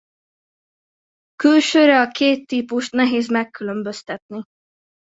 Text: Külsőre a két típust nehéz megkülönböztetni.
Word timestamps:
Külsőre 1.35 2.01
a 2.01 2.07
két 2.11 2.47
típust 2.47 2.91
nehéz 2.91 3.29
megkülönböztetni. 3.29 4.41